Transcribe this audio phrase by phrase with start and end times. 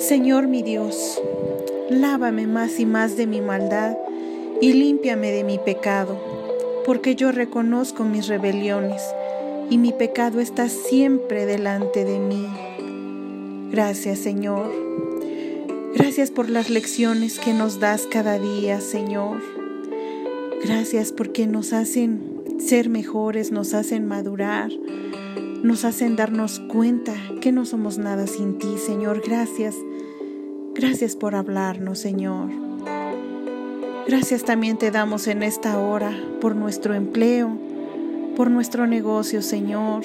[0.00, 1.20] Señor mi Dios,
[1.90, 3.98] lávame más y más de mi maldad
[4.58, 6.18] y límpiame de mi pecado,
[6.86, 9.02] porque yo reconozco mis rebeliones
[9.68, 12.46] y mi pecado está siempre delante de mí.
[13.70, 14.72] Gracias Señor.
[15.94, 19.42] Gracias por las lecciones que nos das cada día, Señor.
[20.64, 24.70] Gracias porque nos hacen ser mejores, nos hacen madurar,
[25.62, 29.20] nos hacen darnos cuenta que no somos nada sin ti, Señor.
[29.22, 29.74] Gracias.
[30.80, 32.48] Gracias por hablarnos, Señor.
[34.08, 37.54] Gracias también te damos en esta hora por nuestro empleo,
[38.34, 40.04] por nuestro negocio, Señor,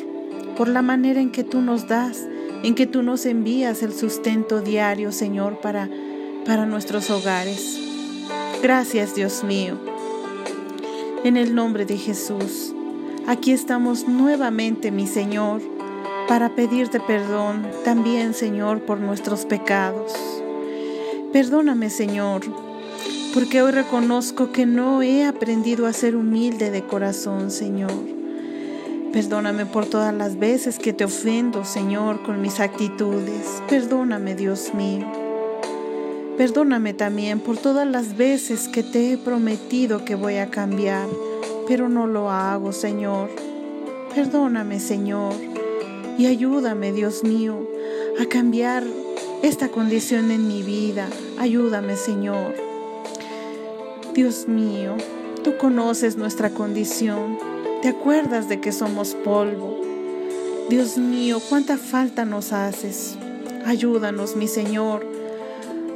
[0.58, 2.28] por la manera en que tú nos das,
[2.62, 5.90] en que tú nos envías el sustento diario, Señor, para,
[6.46, 7.80] para nuestros hogares.
[8.62, 9.78] Gracias, Dios mío.
[11.24, 12.76] En el nombre de Jesús.
[13.28, 15.62] Aquí estamos nuevamente, mi Señor,
[16.28, 20.35] para pedirte perdón también, Señor, por nuestros pecados.
[21.36, 22.44] Perdóname, Señor,
[23.34, 27.92] porque hoy reconozco que no he aprendido a ser humilde de corazón, Señor.
[29.12, 33.62] Perdóname por todas las veces que te ofendo, Señor, con mis actitudes.
[33.68, 35.06] Perdóname, Dios mío.
[36.38, 41.06] Perdóname también por todas las veces que te he prometido que voy a cambiar
[41.68, 43.30] pero no lo hago, Señor.
[44.16, 45.34] Perdóname, Señor,
[46.18, 47.68] y ayúdame, Dios mío,
[48.22, 48.86] a cambiar
[49.44, 51.08] esta condición en mi vida.
[51.38, 52.56] Ayúdame, Señor.
[54.14, 54.96] Dios mío,
[55.44, 57.38] tú conoces nuestra condición.
[57.82, 59.80] Te acuerdas de que somos polvo.
[60.70, 63.18] Dios mío, cuánta falta nos haces.
[63.66, 65.06] Ayúdanos, mi Señor,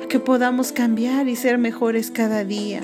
[0.04, 2.82] a que podamos cambiar y ser mejores cada día.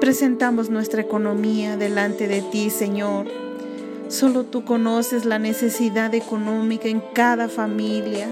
[0.00, 3.26] Presentamos nuestra economía delante de ti, Señor.
[4.08, 8.28] Solo tú conoces la necesidad económica en cada familia.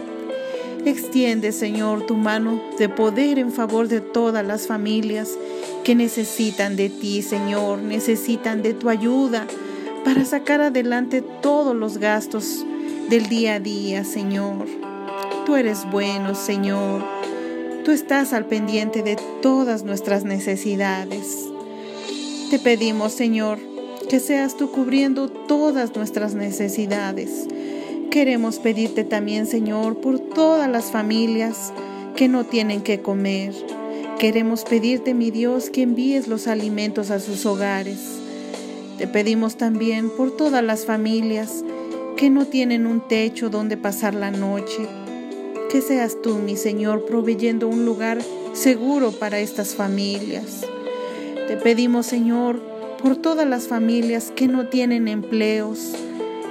[0.86, 5.36] Extiende, Señor, tu mano de poder en favor de todas las familias
[5.82, 9.48] que necesitan de ti, Señor, necesitan de tu ayuda
[10.04, 12.64] para sacar adelante todos los gastos
[13.10, 14.68] del día a día, Señor.
[15.44, 17.02] Tú eres bueno, Señor.
[17.84, 21.48] Tú estás al pendiente de todas nuestras necesidades.
[22.48, 23.58] Te pedimos, Señor,
[24.08, 27.48] que seas tú cubriendo todas nuestras necesidades.
[28.16, 31.70] Queremos pedirte también, Señor, por todas las familias
[32.16, 33.52] que no tienen que comer.
[34.18, 37.98] Queremos pedirte, mi Dios, que envíes los alimentos a sus hogares.
[38.96, 41.62] Te pedimos también por todas las familias
[42.16, 44.88] que no tienen un techo donde pasar la noche.
[45.70, 48.22] Que seas tú, mi Señor, proveyendo un lugar
[48.54, 50.62] seguro para estas familias.
[51.48, 52.62] Te pedimos, Señor,
[53.02, 55.92] por todas las familias que no tienen empleos,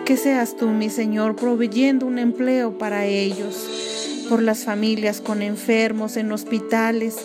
[0.05, 6.15] que seas tú, mi Señor, proveyendo un empleo para ellos, por las familias con enfermos
[6.15, 7.17] en hospitales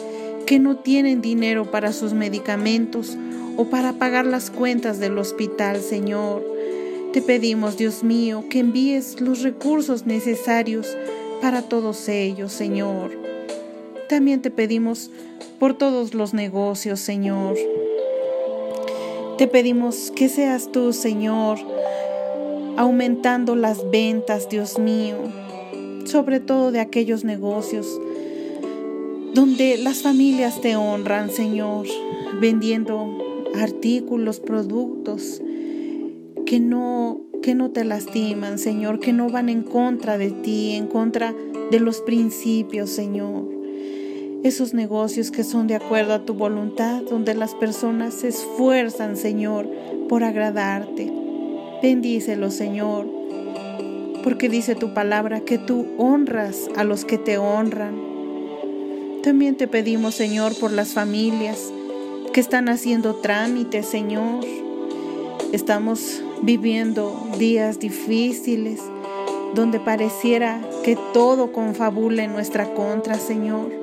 [0.46, 3.18] que no tienen dinero para sus medicamentos
[3.58, 6.42] o para pagar las cuentas del hospital, Señor.
[7.12, 10.96] Te pedimos, Dios mío, que envíes los recursos necesarios
[11.42, 13.10] para todos ellos, Señor.
[14.08, 15.10] También te pedimos
[15.58, 17.56] por todos los negocios, Señor.
[19.36, 21.58] Te pedimos que seas tú, Señor,
[22.80, 25.16] aumentando las ventas, Dios mío,
[26.06, 28.00] sobre todo de aquellos negocios
[29.34, 31.86] donde las familias te honran, Señor,
[32.40, 33.18] vendiendo
[33.54, 35.42] artículos, productos
[36.46, 40.86] que no que no te lastiman, Señor, que no van en contra de ti, en
[40.86, 41.34] contra
[41.70, 43.60] de los principios, Señor
[44.42, 49.68] esos negocios que son de acuerdo a tu voluntad, donde las personas se esfuerzan, Señor,
[50.08, 51.19] por agradarte.
[51.82, 53.06] Bendícelo, Señor,
[54.22, 57.94] porque dice tu palabra que tú honras a los que te honran.
[59.22, 61.72] También te pedimos, Señor, por las familias
[62.32, 64.44] que están haciendo trámites, Señor.
[65.52, 68.80] Estamos viviendo días difíciles
[69.54, 73.80] donde pareciera que todo confabula en nuestra contra, Señor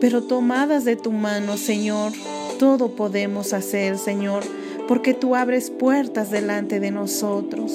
[0.00, 2.12] pero tomadas de tu mano, Señor,
[2.58, 4.44] todo podemos hacer, Señor,
[4.88, 7.72] porque tú abres puertas delante de nosotros,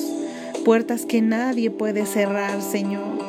[0.65, 3.21] puertas que nadie puede cerrar, Señor.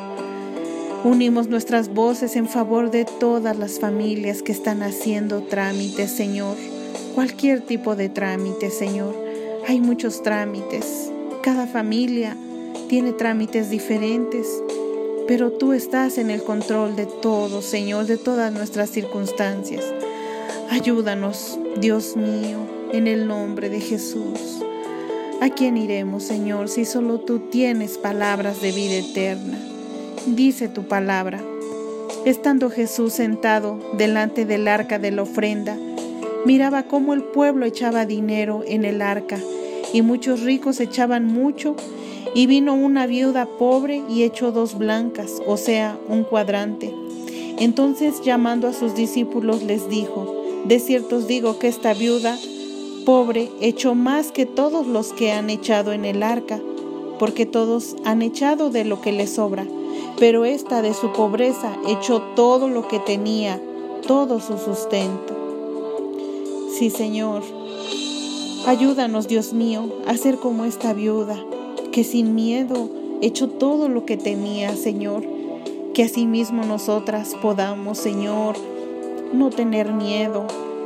[1.05, 6.57] Unimos nuestras voces en favor de todas las familias que están haciendo trámites, Señor.
[7.13, 9.15] Cualquier tipo de trámite, Señor.
[9.67, 11.11] Hay muchos trámites.
[11.43, 12.35] Cada familia
[12.89, 14.47] tiene trámites diferentes
[15.27, 19.83] pero tú estás en el control de todo, Señor, de todas nuestras circunstancias.
[20.69, 22.59] Ayúdanos, Dios mío,
[22.95, 24.63] en el nombre de Jesús.
[25.41, 29.59] ¿A quién iremos, Señor, si solo tú tienes palabras de vida eterna?
[30.27, 31.41] Dice tu palabra
[32.23, 35.77] Estando Jesús sentado delante del arca de la ofrenda,
[36.45, 39.39] miraba cómo el pueblo echaba dinero en el arca,
[39.93, 41.75] y muchos ricos echaban mucho,
[42.33, 46.91] y vino una viuda pobre y echó dos blancas, o sea, un cuadrante.
[47.59, 52.39] Entonces llamando a sus discípulos les dijo, de cierto os digo que esta viuda
[53.05, 56.59] pobre echó más que todos los que han echado en el arca,
[57.19, 59.65] porque todos han echado de lo que les sobra,
[60.19, 63.61] pero esta de su pobreza echó todo lo que tenía,
[64.05, 65.33] todo su sustento.
[66.77, 67.43] Sí, Señor,
[68.65, 71.37] ayúdanos, Dios mío, a ser como esta viuda,
[71.91, 72.89] que sin miedo
[73.21, 75.23] echó todo lo que tenía, Señor.
[75.93, 78.57] Que asimismo nosotras podamos, Señor,
[79.31, 80.45] no tener miedo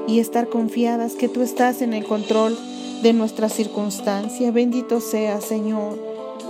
[0.10, 2.58] y estar confiadas que tú estás en el control
[3.04, 4.52] de nuestra circunstancia.
[4.52, 6.00] Bendito sea, Señor,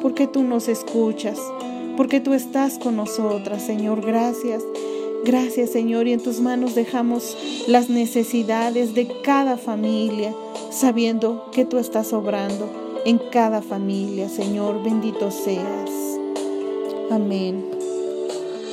[0.01, 1.37] porque tú nos escuchas,
[1.97, 4.05] porque tú estás con nosotras, Señor.
[4.05, 4.63] Gracias.
[5.25, 7.35] Gracias, Señor, y en tus manos dejamos
[7.67, 10.33] las necesidades de cada familia,
[10.71, 14.81] sabiendo que tú estás obrando en cada familia, Señor.
[14.81, 15.91] Bendito seas.
[17.11, 17.78] Amén.